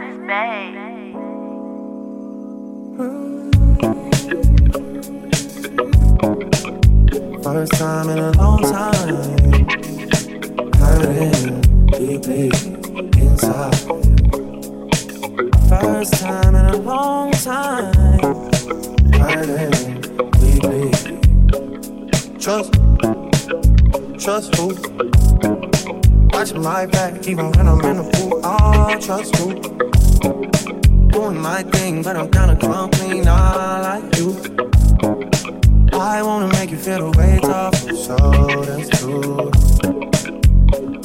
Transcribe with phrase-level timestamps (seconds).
[0.00, 1.12] is Bay.
[7.42, 9.16] First time in a long time.
[10.74, 12.46] Hurting deeply
[13.20, 13.74] inside.
[15.68, 17.94] First time in a long time.
[19.12, 20.00] Hurting
[20.40, 20.90] deeply.
[22.38, 22.72] Trust,
[24.18, 25.63] trust who?
[26.44, 28.40] Watching my back even when I'm in the pool.
[28.44, 29.54] Oh, trust who?
[31.08, 33.26] Doing my thing, but I'm kinda come clean.
[33.26, 34.36] I like you.
[35.98, 38.16] I wanna make you feel the weight off, so
[38.68, 39.50] that's true.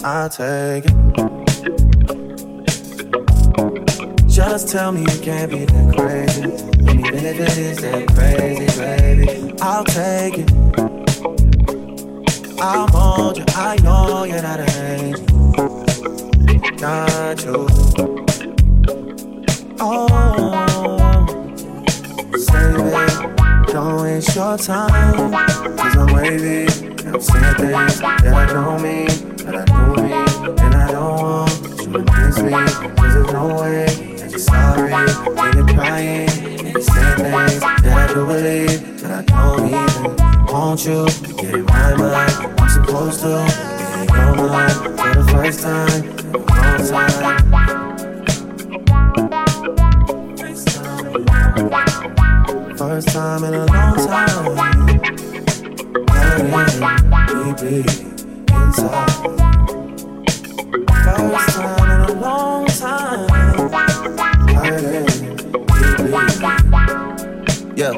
[0.03, 0.95] I'll take it.
[4.27, 6.43] Just tell me you can't be that crazy.
[6.43, 10.51] And even if it is that crazy, baby, I'll take it.
[12.59, 15.28] I'll hold you, I know you're not an angel.
[16.81, 17.67] Not you.
[19.81, 20.07] Oh,
[22.31, 23.67] it.
[23.67, 25.31] Don't waste your time,
[25.75, 26.67] cause I'm wavy.
[26.87, 29.07] And I'm saying things that I don't mean,
[29.43, 30.13] but I do mean.
[30.57, 32.51] And I don't want you to miss me,
[32.95, 34.89] cause there's no way that you're sorry.
[35.35, 40.15] When you're crying, and you're saying things that I do believe, but I don't even
[40.45, 42.31] want you get in my mind.
[42.57, 43.43] I'm supposed to
[43.77, 46.19] be in your mind for the first time
[52.77, 54.55] First time in a long time.
[57.27, 57.79] Deeply
[58.55, 59.11] inside.
[61.03, 63.27] First time in a long time.
[64.63, 65.19] Deeply.
[67.75, 67.93] Yeah.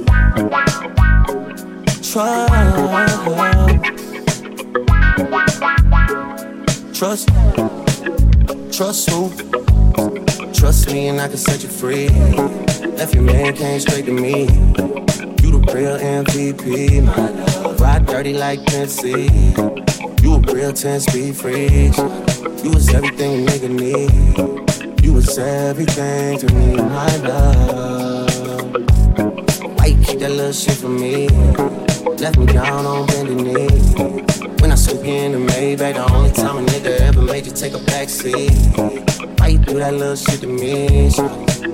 [2.11, 2.70] Trust.
[6.94, 7.30] Trust.
[8.73, 9.32] Trust who?
[10.54, 12.10] Trust me and I can set you free.
[12.10, 14.42] Left your man came straight to me.
[14.42, 17.80] You the real MVP, my love.
[17.80, 19.30] Ride dirty like Tennessee.
[20.22, 21.95] You a real 10 speed freak.
[22.64, 24.69] You was everything a nigga need.
[25.20, 28.74] Was everything to me, my love.
[29.78, 31.28] Why you keep that little shit from me?
[32.16, 33.68] Left me down on bended knee.
[34.62, 37.52] When I swoop you in the Maybach, the only time a nigga ever made you
[37.52, 39.38] take a backseat.
[39.42, 41.12] Why you do that little shit to me?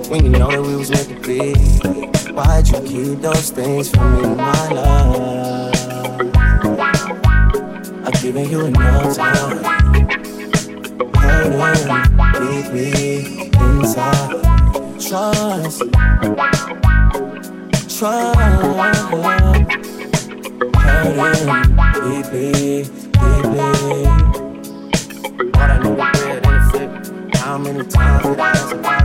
[0.10, 1.54] When you know that we was meant to be.
[2.34, 5.76] Why'd you keep those things from me, my love?
[8.08, 9.64] I've given you enough time.
[11.14, 14.41] Hurting, leave me inside.
[15.00, 15.81] Trust,
[17.97, 18.35] trust.
[20.78, 21.50] Hurting,
[22.03, 24.06] deeply, deeply.
[25.51, 25.90] Thought I the
[26.72, 26.91] flip.
[27.35, 29.05] How many times did I